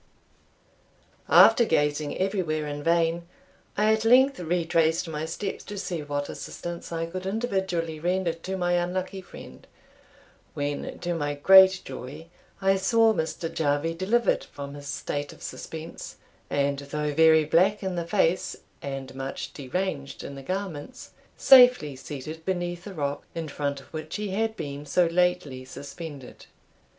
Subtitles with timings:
[1.29, 3.27] After gazing everywhere in vain,
[3.77, 8.57] I at length retraced my steps to see what assistance I could individually render to
[8.57, 9.67] my unlucky friend,
[10.55, 12.29] when, to my great joy,
[12.63, 13.47] I saw Mr.
[13.53, 16.15] Jarvie delivered from his state of suspense;
[16.49, 22.43] and though very black in the face, and much deranged in the garments, safely seated
[22.43, 26.47] beneath the rock, in front of which he had been so lately suspended.